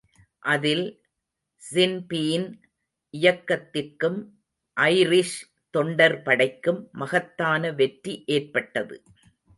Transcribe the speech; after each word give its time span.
அதில் 0.45 0.85
Sinn Féin 1.63 2.47
இயக்கத்திற்கும் 3.13 4.19
Irish 4.77 5.39
தொண்டர்படைக்கும் 5.73 6.81
மகத்தான 6.91 7.71
வெற்றி 7.71 8.23
ஏற்பட்டது. 8.27 9.03